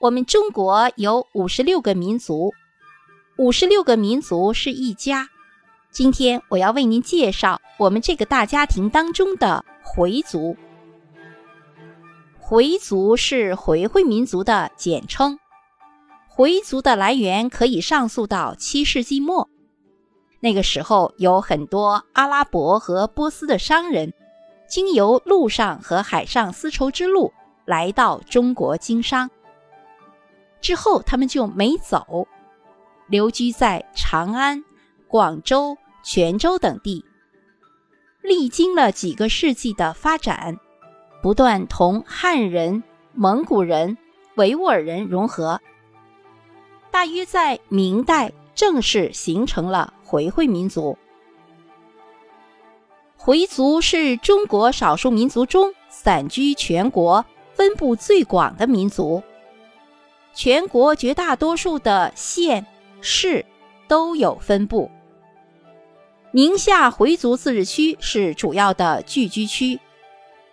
[0.00, 2.54] 我们中国有五十六个民族，
[3.36, 5.28] 五十六个民族是一家。
[5.90, 10.56] 今天我要为您介绍我们这个大家庭当中的回族。
[12.38, 15.38] 回族是回回民族的简称。
[16.26, 19.50] 回族的来源可以上溯到七世纪末，
[20.40, 24.14] 那个时候有很多阿拉伯和波斯的商人，
[24.66, 27.30] 经由陆上和海上丝绸之路
[27.66, 29.30] 来到中国经商。
[30.60, 32.26] 之后他们就没走，
[33.08, 34.64] 留居在长安。
[35.08, 37.04] 广州、泉州等地，
[38.22, 40.56] 历经了几个世纪的发展，
[41.20, 43.98] 不断同汉人、蒙古人、
[44.36, 45.60] 维吾尔人融合，
[46.92, 50.96] 大约在明代正式形成了回回民族。
[53.16, 59.20] 回族是中国少数民族中散居全国、分布最广的民族，
[60.34, 62.66] 全国绝大多数的县
[63.00, 63.44] 市
[63.88, 64.90] 都有分布。
[66.32, 69.80] 宁夏回族自治区是主要的聚居区，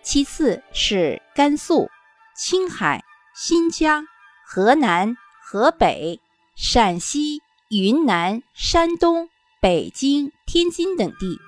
[0.02, 1.88] 其次是甘肃、
[2.36, 4.04] 青海、新疆、
[4.44, 6.20] 河南、河北、
[6.56, 9.28] 陕西、云南、山东、
[9.60, 11.38] 北京、天津等地。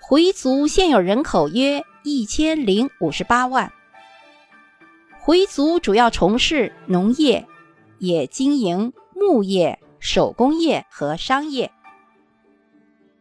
[0.00, 3.72] 回族现有人口约一千零五十八万。
[5.28, 7.46] 回族主要从事农业，
[7.98, 11.70] 也经营牧业、手工业和商业。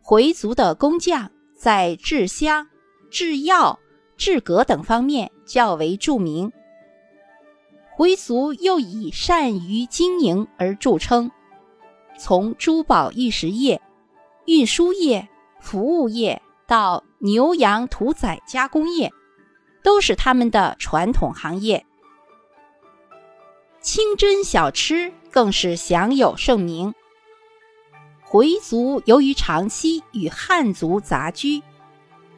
[0.01, 2.69] 回族的工匠在制香、
[3.11, 3.77] 制药、
[4.15, 6.49] 制革等方面较为著名。
[7.93, 11.29] 回族又以善于经营而著称，
[12.17, 13.81] 从珠宝玉石业、
[14.45, 15.27] 运输业、
[15.59, 19.11] 服务业到牛羊屠宰加工业，
[19.83, 21.85] 都是他们的传统行业。
[23.87, 26.93] 清真小吃更是享有盛名。
[28.21, 31.63] 回族由于长期与汉族杂居，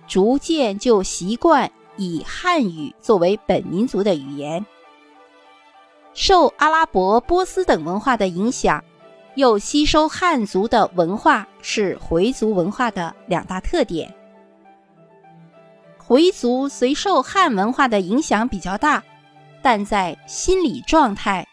[0.07, 4.63] 逐渐就习惯以汉语作为本民族的语言。
[6.13, 8.83] 受阿拉伯、波斯等文化的影响，
[9.33, 14.13] 又吸收汉族的文化，是回族文化的两大特点。
[15.97, 19.03] 回族虽受汉文化的影响比较大，
[19.63, 21.45] 但在心理状态、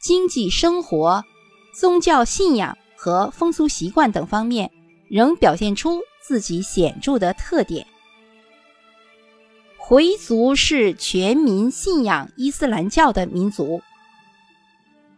[0.00, 1.24] 经济生活、
[1.72, 2.76] 宗教信仰。
[3.02, 4.70] 和风俗习惯等方面，
[5.08, 7.86] 仍表现出自己显著的特点。
[9.78, 13.80] 回族是全民信仰伊斯兰教的民族。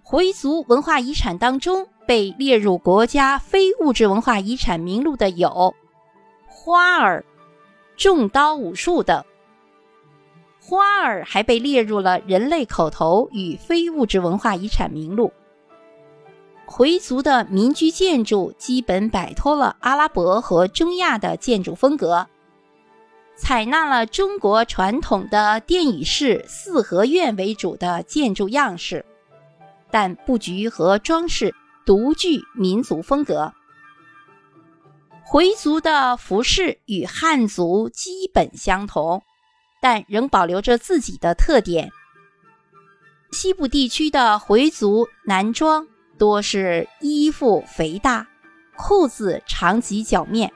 [0.05, 5.75] 回族文化遗产当中被列入国家非物质文化遗产名录的有
[6.47, 7.25] 花儿、
[7.97, 9.25] 重刀武术等。
[10.65, 15.33] 花儿还被列入了人类口头与非物质文化遗产名录。
[16.65, 22.29] 回族的民居建筑基本摆脱了阿拉伯和中亚的建筑风格，
[23.37, 29.05] 采纳了中国传统的殿宇式四合院为主的建筑样式，
[29.91, 31.53] 但布局和装饰
[31.85, 33.53] 独具民族风格。
[35.25, 39.23] 回族的服饰与汉族基本相同，
[39.83, 41.91] 但仍保留着自己的特点。
[43.33, 45.87] 西部地区的回族男装。
[46.19, 48.29] 多是衣服肥大，
[48.77, 50.53] 裤子长及脚面。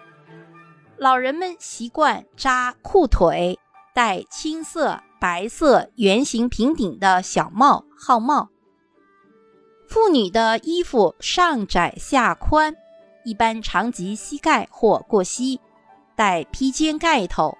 [0.96, 3.58] 老人们习惯扎裤腿，
[3.92, 8.50] 戴青色、白色圆形平顶的小帽号帽。
[9.88, 12.76] 妇女的衣服上窄下宽，
[13.24, 15.60] 一般长及膝盖或过膝，
[16.14, 17.58] 戴披肩盖头。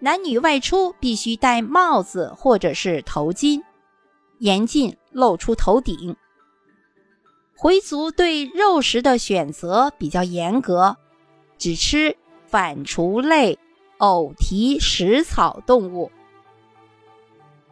[0.00, 3.62] 男女外出必须戴帽子或者是头巾，
[4.38, 6.16] 严禁露出头顶。
[7.56, 10.96] 回族对肉食的选择比较严格，
[11.58, 12.16] 只吃
[12.46, 13.58] 反刍类、
[13.96, 16.12] 偶蹄食草动物，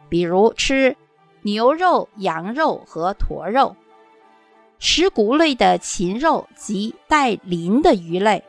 [0.09, 0.97] 比如吃
[1.43, 3.77] 牛肉、羊肉和驼肉，
[4.77, 8.43] 食谷类的禽肉及带鳞的鱼类。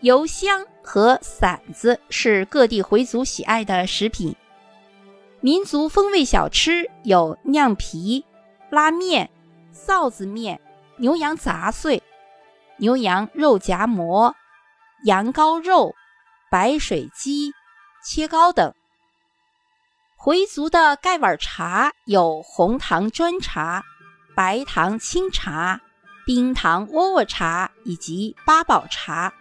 [0.00, 4.36] 油香和馓子是各地回族喜爱的食品。
[5.40, 8.24] 民族风味小吃有酿皮、
[8.70, 9.30] 拉面。
[9.74, 10.60] 臊子面、
[10.98, 12.02] 牛羊杂碎、
[12.78, 14.34] 牛羊肉夹馍、
[15.04, 15.94] 羊羔肉、
[16.50, 17.52] 白水鸡、
[18.04, 18.72] 切糕等。
[20.16, 23.82] 回族的盖碗茶有红糖砖茶、
[24.36, 25.80] 白糖清茶、
[26.24, 29.34] 冰糖窝窝茶以及八宝茶。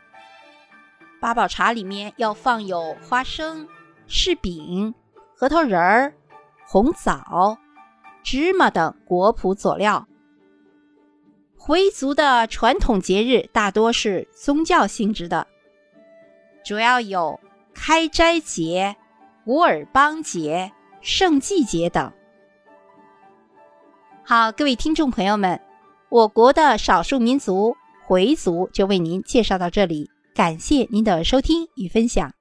[1.23, 3.65] 八宝茶里面要放有花生、
[4.09, 4.93] 柿饼、
[5.37, 6.13] 核桃仁儿、
[6.67, 7.57] 红枣、
[8.21, 10.05] 芝麻等果脯佐料。
[11.55, 15.47] 回族的传统节日大多是宗教性质的，
[16.65, 17.39] 主要有
[17.73, 18.93] 开斋节、
[19.45, 22.11] 古尔邦节、圣祭节等。
[24.25, 25.57] 好，各位听众朋友们，
[26.09, 32.33] 我国的少数民族回族就为您介绍到这里，感谢您的收听与分享。